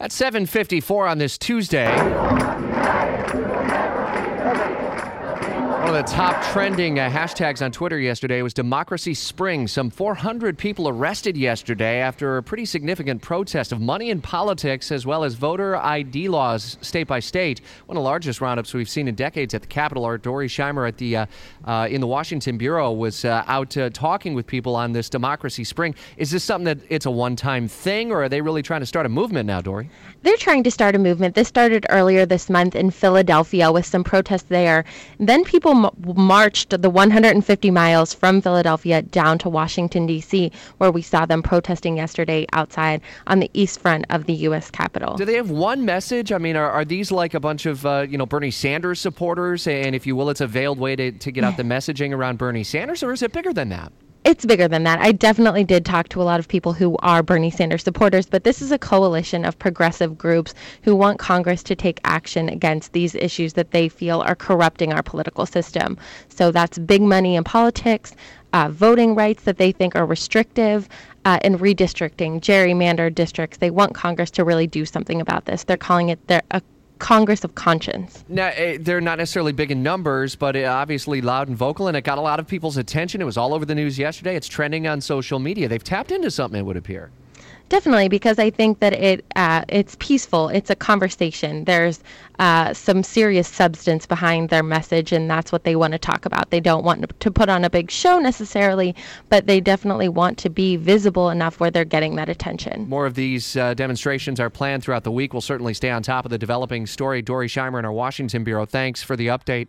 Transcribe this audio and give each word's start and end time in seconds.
At 0.00 0.12
7:54 0.12 1.10
on 1.10 1.18
this 1.18 1.36
Tuesday. 1.36 1.88
One 5.78 5.87
of 5.87 5.87
the 5.98 6.04
top 6.04 6.40
trending 6.52 7.00
uh, 7.00 7.10
hashtags 7.10 7.60
on 7.60 7.72
Twitter 7.72 7.98
yesterday 7.98 8.40
was 8.40 8.54
Democracy 8.54 9.14
Spring. 9.14 9.66
Some 9.66 9.90
400 9.90 10.56
people 10.56 10.88
arrested 10.88 11.36
yesterday 11.36 11.98
after 11.98 12.36
a 12.36 12.42
pretty 12.42 12.66
significant 12.66 13.20
protest 13.20 13.72
of 13.72 13.80
money 13.80 14.10
in 14.10 14.20
politics 14.20 14.92
as 14.92 15.04
well 15.04 15.24
as 15.24 15.34
voter 15.34 15.74
ID 15.76 16.28
laws 16.28 16.76
state 16.82 17.08
by 17.08 17.18
state. 17.18 17.62
One 17.86 17.96
of 17.96 18.00
the 18.00 18.04
largest 18.04 18.40
roundups 18.40 18.74
we've 18.74 18.88
seen 18.88 19.08
in 19.08 19.16
decades 19.16 19.54
at 19.54 19.62
the 19.62 19.66
Capitol. 19.66 20.04
Our 20.04 20.18
Dori 20.18 20.46
Scheimer 20.46 20.86
at 20.86 20.98
the 20.98 21.16
uh, 21.16 21.26
uh, 21.64 21.88
in 21.90 22.00
the 22.00 22.06
Washington 22.06 22.58
bureau 22.58 22.92
was 22.92 23.24
uh, 23.24 23.42
out 23.48 23.76
uh, 23.76 23.90
talking 23.90 24.34
with 24.34 24.46
people 24.46 24.76
on 24.76 24.92
this 24.92 25.08
Democracy 25.08 25.64
Spring. 25.64 25.96
Is 26.16 26.30
this 26.30 26.44
something 26.44 26.66
that 26.66 26.78
it's 26.90 27.06
a 27.06 27.10
one-time 27.10 27.66
thing, 27.66 28.12
or 28.12 28.22
are 28.22 28.28
they 28.28 28.40
really 28.40 28.62
trying 28.62 28.82
to 28.82 28.86
start 28.86 29.04
a 29.04 29.08
movement 29.08 29.48
now, 29.48 29.60
Dori? 29.60 29.90
They're 30.22 30.36
trying 30.36 30.62
to 30.62 30.70
start 30.70 30.94
a 30.94 30.98
movement. 31.00 31.34
This 31.34 31.48
started 31.48 31.86
earlier 31.90 32.24
this 32.24 32.48
month 32.48 32.76
in 32.76 32.92
Philadelphia 32.92 33.72
with 33.72 33.84
some 33.84 34.04
protests 34.04 34.44
there. 34.44 34.84
Then 35.18 35.42
people 35.42 35.87
marched 36.14 36.80
the 36.80 36.90
150 36.90 37.70
miles 37.70 38.14
from 38.14 38.40
Philadelphia 38.40 39.02
down 39.02 39.38
to 39.38 39.48
Washington, 39.48 40.06
D.C., 40.06 40.52
where 40.78 40.90
we 40.90 41.02
saw 41.02 41.26
them 41.26 41.42
protesting 41.42 41.96
yesterday 41.96 42.46
outside 42.52 43.00
on 43.26 43.40
the 43.40 43.50
east 43.54 43.80
front 43.80 44.04
of 44.10 44.26
the 44.26 44.34
U.S. 44.34 44.70
Capitol. 44.70 45.16
Do 45.16 45.24
they 45.24 45.34
have 45.34 45.50
one 45.50 45.84
message? 45.84 46.32
I 46.32 46.38
mean, 46.38 46.56
are, 46.56 46.70
are 46.70 46.84
these 46.84 47.10
like 47.10 47.34
a 47.34 47.40
bunch 47.40 47.66
of, 47.66 47.84
uh, 47.84 48.06
you 48.08 48.18
know, 48.18 48.26
Bernie 48.26 48.50
Sanders 48.50 49.00
supporters? 49.00 49.66
And 49.66 49.94
if 49.94 50.06
you 50.06 50.16
will, 50.16 50.30
it's 50.30 50.40
a 50.40 50.46
veiled 50.46 50.78
way 50.78 50.96
to, 50.96 51.12
to 51.12 51.30
get 51.30 51.44
out 51.44 51.56
the 51.58 51.62
messaging 51.62 52.14
around 52.14 52.38
Bernie 52.38 52.64
Sanders, 52.64 53.02
or 53.02 53.12
is 53.12 53.22
it 53.22 53.32
bigger 53.32 53.52
than 53.52 53.68
that? 53.70 53.92
It's 54.24 54.44
bigger 54.44 54.68
than 54.68 54.84
that. 54.84 55.00
I 55.00 55.12
definitely 55.12 55.64
did 55.64 55.84
talk 55.84 56.08
to 56.10 56.20
a 56.20 56.24
lot 56.24 56.40
of 56.40 56.48
people 56.48 56.72
who 56.72 56.96
are 56.98 57.22
Bernie 57.22 57.50
Sanders 57.50 57.82
supporters, 57.82 58.26
but 58.26 58.44
this 58.44 58.60
is 58.60 58.72
a 58.72 58.78
coalition 58.78 59.44
of 59.44 59.58
progressive 59.58 60.18
groups 60.18 60.54
who 60.82 60.94
want 60.94 61.18
Congress 61.18 61.62
to 61.64 61.74
take 61.74 62.00
action 62.04 62.48
against 62.48 62.92
these 62.92 63.14
issues 63.14 63.54
that 63.54 63.70
they 63.70 63.88
feel 63.88 64.20
are 64.20 64.34
corrupting 64.34 64.92
our 64.92 65.02
political 65.02 65.46
system. 65.46 65.96
So 66.28 66.50
that's 66.50 66.78
big 66.78 67.02
money 67.02 67.36
in 67.36 67.44
politics, 67.44 68.14
uh, 68.52 68.68
voting 68.70 69.14
rights 69.14 69.44
that 69.44 69.58
they 69.58 69.72
think 69.72 69.96
are 69.96 70.06
restrictive, 70.06 70.88
uh, 71.24 71.38
and 71.42 71.58
redistricting, 71.58 72.40
gerrymandered 72.40 73.14
districts. 73.14 73.58
They 73.58 73.70
want 73.70 73.94
Congress 73.94 74.30
to 74.32 74.44
really 74.44 74.66
do 74.66 74.84
something 74.84 75.20
about 75.20 75.44
this. 75.44 75.64
They're 75.64 75.76
calling 75.76 76.08
it 76.08 76.26
their, 76.26 76.42
a 76.50 76.62
Congress 76.98 77.44
of 77.44 77.54
Conscience. 77.54 78.24
Now, 78.28 78.48
eh, 78.54 78.78
they're 78.80 79.00
not 79.00 79.18
necessarily 79.18 79.52
big 79.52 79.70
in 79.70 79.82
numbers, 79.82 80.34
but 80.34 80.56
eh, 80.56 80.66
obviously 80.66 81.20
loud 81.20 81.48
and 81.48 81.56
vocal, 81.56 81.88
and 81.88 81.96
it 81.96 82.02
got 82.02 82.18
a 82.18 82.22
lot 82.22 82.40
of 82.40 82.46
people's 82.46 82.76
attention. 82.76 83.20
It 83.20 83.24
was 83.24 83.36
all 83.36 83.54
over 83.54 83.64
the 83.64 83.74
news 83.74 83.98
yesterday. 83.98 84.36
It's 84.36 84.48
trending 84.48 84.86
on 84.86 85.00
social 85.00 85.38
media. 85.38 85.68
They've 85.68 85.82
tapped 85.82 86.12
into 86.12 86.30
something, 86.30 86.60
it 86.60 86.64
would 86.64 86.76
appear. 86.76 87.10
Definitely, 87.68 88.08
because 88.08 88.38
I 88.38 88.48
think 88.48 88.80
that 88.80 88.94
it 88.94 89.24
uh, 89.36 89.62
it's 89.68 89.96
peaceful. 89.98 90.48
It's 90.48 90.70
a 90.70 90.76
conversation. 90.76 91.64
There's 91.64 92.00
uh, 92.38 92.72
some 92.72 93.02
serious 93.02 93.48
substance 93.48 94.06
behind 94.06 94.48
their 94.48 94.62
message, 94.62 95.12
and 95.12 95.28
that's 95.28 95.52
what 95.52 95.64
they 95.64 95.76
want 95.76 95.92
to 95.92 95.98
talk 95.98 96.24
about. 96.24 96.50
They 96.50 96.60
don't 96.60 96.84
want 96.84 97.18
to 97.20 97.30
put 97.30 97.48
on 97.48 97.64
a 97.64 97.70
big 97.70 97.90
show 97.90 98.18
necessarily, 98.20 98.94
but 99.28 99.46
they 99.46 99.60
definitely 99.60 100.08
want 100.08 100.38
to 100.38 100.48
be 100.48 100.76
visible 100.76 101.28
enough 101.30 101.60
where 101.60 101.70
they're 101.70 101.84
getting 101.84 102.16
that 102.16 102.28
attention. 102.28 102.88
More 102.88 103.06
of 103.06 103.14
these 103.14 103.56
uh, 103.56 103.74
demonstrations 103.74 104.40
are 104.40 104.50
planned 104.50 104.82
throughout 104.82 105.04
the 105.04 105.10
week. 105.10 105.34
We'll 105.34 105.42
certainly 105.42 105.74
stay 105.74 105.90
on 105.90 106.02
top 106.02 106.24
of 106.24 106.30
the 106.30 106.38
developing 106.38 106.86
story. 106.86 107.20
Dori 107.20 107.48
Scheimer 107.48 107.78
in 107.78 107.84
our 107.84 107.92
Washington 107.92 108.44
bureau. 108.44 108.64
Thanks 108.64 109.02
for 109.02 109.16
the 109.16 109.26
update. 109.26 109.66